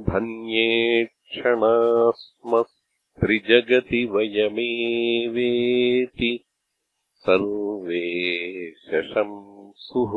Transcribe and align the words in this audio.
धन्येक्षणा 0.10 1.74
स्म 2.22 2.62
त्रिजगति 3.22 4.00
वयमेवेति 4.14 6.30
सर्वे 7.26 8.06
शशंसुः 8.86 10.14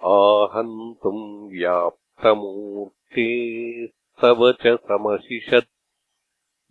आहन्तुम् 0.05 1.51
व्याप्तमूर्तेस्तव 1.51 4.51
च 4.51 4.67
समशिषत् 4.67 5.69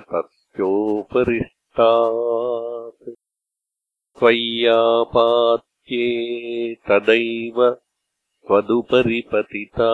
तस्योपरिष्टात् 1.05 3.11
त्वय्यापात्ये 4.19 6.75
तदैव 6.75 7.79
त्वदुपरिपतिता। 8.47 9.93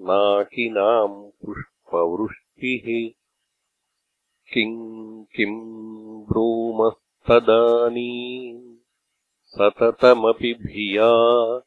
नाकिनाम् 0.00 1.30
पुष्पवृष्टिः। 1.30 3.10
किम् 4.52 5.24
किम् 5.24 6.24
ब्रूमस्तदानीम्। 6.24 8.76
सततमपि 9.44 10.54
भिया 10.54 11.60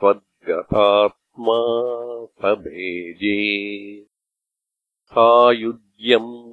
त्वद्गतात्मा 0.00 2.44
भेजे। 2.44 3.64
सायुज्यम् 5.04 6.43